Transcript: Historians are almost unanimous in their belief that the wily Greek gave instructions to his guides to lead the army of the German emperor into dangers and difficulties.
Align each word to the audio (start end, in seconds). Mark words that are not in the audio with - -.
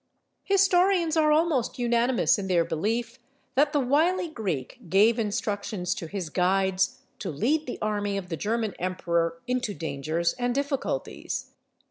Historians 0.43 1.15
are 1.15 1.31
almost 1.31 1.77
unanimous 1.77 2.39
in 2.39 2.47
their 2.47 2.65
belief 2.65 3.19
that 3.53 3.71
the 3.71 3.79
wily 3.79 4.27
Greek 4.27 4.79
gave 4.89 5.19
instructions 5.19 5.93
to 5.93 6.07
his 6.07 6.31
guides 6.31 7.01
to 7.19 7.29
lead 7.29 7.67
the 7.67 7.77
army 7.83 8.17
of 8.17 8.29
the 8.29 8.35
German 8.37 8.73
emperor 8.79 9.37
into 9.45 9.75
dangers 9.75 10.33
and 10.39 10.55
difficulties. 10.55 11.51